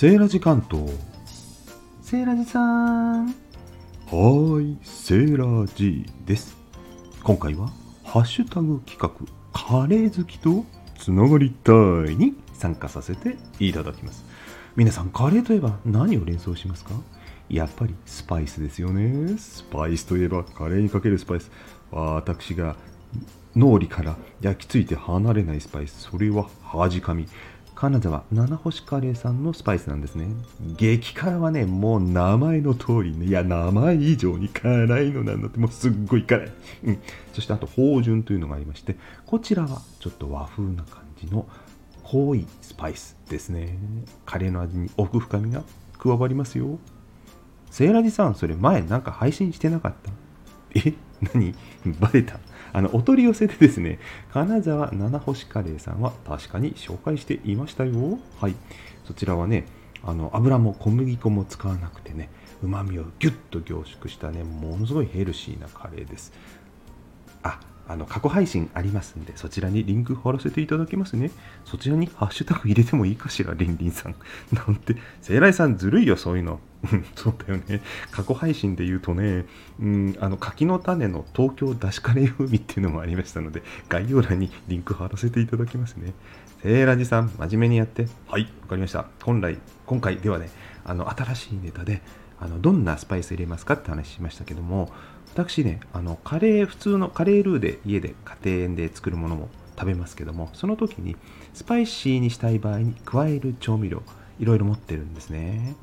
[0.00, 0.92] セーラジ関東。
[2.02, 3.26] セーラジさん。
[3.26, 6.56] はーいセーラジです。
[7.24, 7.72] 今回は
[8.04, 9.10] ハッシュタグ企画
[9.52, 10.64] カレー好きと
[11.00, 14.24] つながりたいに参加させていただきます。
[14.76, 16.92] 皆さんカレーといえば何を連想しますか？
[17.48, 19.36] やっぱりスパイスですよね。
[19.36, 21.50] スパイスといえばカレーにかけるスパイス。
[21.90, 22.76] 私が
[23.56, 26.02] 脳裏から焼き付いて離れないスパイス。
[26.02, 27.26] それは恥かみ
[27.80, 30.26] 金沢七星カレーさんのスパイスなんですね。
[30.76, 33.26] 激辛はねもう名前の通りね。
[33.26, 35.60] いや名前以上に辛いのなんだって。
[35.60, 36.52] もうすっごい辛い、
[36.86, 36.98] うん、
[37.32, 38.96] そしてあと芳醇というのがありまして
[39.26, 41.46] こちらはちょっと和風な感じの
[42.02, 43.78] 濃いスパイスですね。
[44.26, 45.62] カレーの味に奥深みが
[45.98, 46.80] 加わりますよ。
[47.70, 50.10] セーラジさんそれ前なんか配信してなかった？
[50.74, 50.94] え？
[51.34, 51.54] 何？
[52.00, 52.38] バレた
[52.72, 53.98] あのお取り寄せでですね、
[54.32, 58.18] 金沢七星カレーさんは確かに紹介していましたよ。
[58.40, 58.54] はい。
[59.04, 59.64] そちらはね、
[60.04, 62.30] あの油も小麦粉も使わなくてね、
[62.62, 66.32] うまみをギュッと凝縮したね、ものすごいヘルシーなカレーです。
[67.42, 71.30] あ、あの過去配信ありますんで、そちらにリンク貼らせていただきますね。
[71.64, 74.14] そちらにハッシュタグ入れてもいいかしら、リンリンさん。
[74.52, 76.60] なんて、セイライさんずるいよ、そういうの。
[77.16, 77.80] そうだよね。
[78.10, 79.46] 過去配信で言うとね、
[79.80, 86.12] うん、あの柿の種の東京だしカレー風味っていうのもありましたので、概要欄にリンク貼らせていただきますね。
[86.62, 88.06] セイラジさん、真面目にやって。
[88.28, 89.06] はい、わかりました。
[89.22, 90.50] 本来、今回ではね、
[90.84, 92.02] あの新しいネタで、
[92.40, 94.90] あのどんなスパイス入れますかって話しましたけども
[95.32, 101.16] 私ねあのカレー普通のカレールーで家で家庭で作るものも食べますけどもその時に
[101.54, 104.02] スパイシーにしたい場合に加える調味料
[104.38, 105.74] いろいろ持ってるんですね。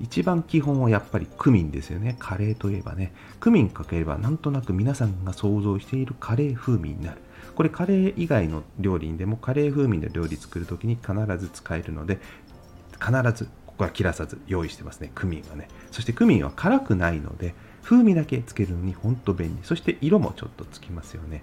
[0.00, 2.16] 一番基本はやっぱりクミンですよね。
[2.18, 3.12] カレーといえばね。
[3.40, 7.20] クミンかければなんとなく皆さんが想像しているカレー風味になる。
[7.54, 12.18] これカレー以外の料理にでもカレー風味の料理作る時に必ず使えるので
[13.00, 15.10] 必ずここは切らさず用意してますね。
[15.14, 15.68] クミンはね。
[15.90, 19.58] そしてクミンは辛くないので風味だけつけるのにほんと便利。
[19.64, 21.42] そして色もちょっとつきますよね。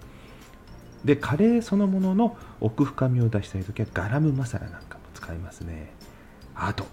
[1.04, 5.92] でカレーそのものの奥深みを出したい時はガラムマサラなんかも使いますね。
[6.54, 6.86] あと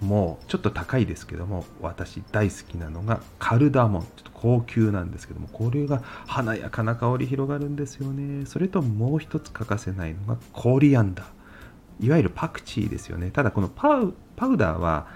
[0.00, 4.02] もうちょっと高いですけども私大好きなのがカルダモン。
[4.02, 8.46] ちょっと高級なんですけどもこれが華やかな香り広がるんですよね。
[8.46, 11.26] それともう一つ欠かせないのがコリアンダー。
[12.00, 13.30] いわゆるパクチーですよね。
[13.30, 15.06] ただこのパウパウダーは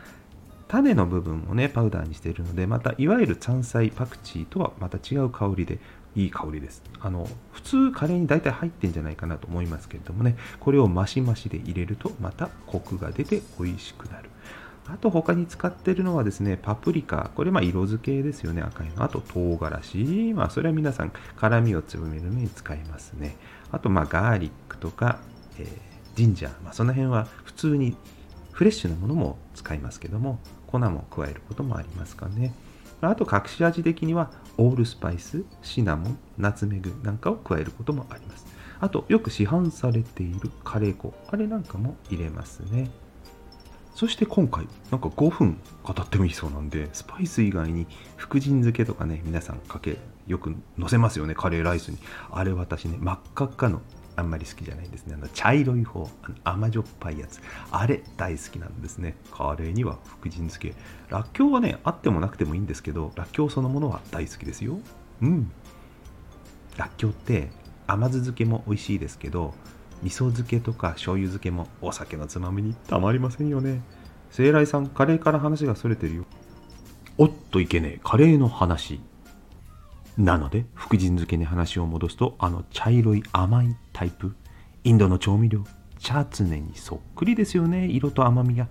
[0.69, 5.81] 種の部分をねパウダーにしているのでまたいわゆる山菜パクチーとはまた違う香りで
[6.15, 14.31] いい香りですあの普通カレーに大体入ってんじゃないかなと思いますけれどもねこれをマシマシで入れるとまたコクが出て美味しくなる
[14.87, 17.33] あと他に使ってるのはですね、パプリカ。
[17.35, 19.03] これま色付けですよね、赤いの。
[19.03, 20.33] あと唐辛子。
[20.33, 23.37] まあそれは皆さん辛みを強めるのに使いますね。
[23.73, 25.19] あとまあガーリックとか、
[25.59, 25.69] えー、
[26.15, 27.97] ジンジャー、まあ、その辺は普通に
[28.57, 32.55] フレッシュなものも使いますけども粉も加えることもありますかね。
[33.03, 38.47] あと隠し味的にはオールスパイスシナモンナツメグなんかを加えることもあります。
[38.81, 42.91] あとよく市販されているカレー粉あれなんかも入れますね。
[43.95, 51.99] そして今回なんか5分語ってもいいそうなんでスパイス以外に福神漬けとかね皆さんかけよく乗せますよねカレーライスに。
[52.31, 53.83] あれ私ね真っ赤っかの
[54.17, 55.15] あんまり好きじゃないんですね。
[55.15, 57.41] あの茶色い方、あの甘じょっぱいやつ。
[57.71, 59.17] あれ大好きなんですね。
[59.31, 60.75] カレーには福神漬け。
[61.09, 64.79] らっきょうはね、あってもなくてもいいんですけど、らっきょうそのものは大好きですよ。
[65.23, 65.51] うん。
[66.77, 67.51] らっきょうって
[67.87, 69.55] 甘酢漬けも美味しいですけど、
[70.03, 73.83] 味噌漬けとか醤油漬けもお酒のつまみにたまりませんよね。
[74.31, 76.25] 聖来さん、カレーから話がそれてるよ。
[77.19, 79.01] おっといけねえ、カレーの話。
[80.19, 84.37] なので福神漬けに話を戻すとあの茶色い甘いタイプ
[84.85, 85.65] インドの調味料
[85.99, 87.87] チャツネにそっくりですよね。
[87.87, 88.69] 色と甘みが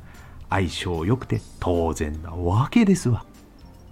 [0.52, 3.26] 相性良くて当然なわけですわ。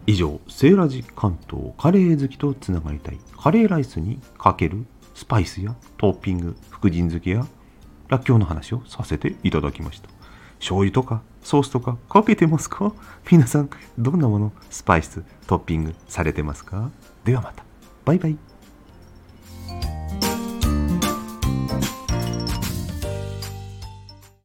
[0.05, 4.85] 以上セーラジ関東カレー好きとつながりたいカレーライスにかける
[5.15, 7.47] スパイスやトッピング福神漬けや
[8.09, 10.09] らっきょうの話をさせていただきました。
[10.59, 12.93] 醤油とかソースとかかけてますか？
[13.31, 16.91] 皆さんどんなものスパイストッピングされてますか？
[17.25, 17.63] ではまた。
[18.05, 18.37] バイバイ。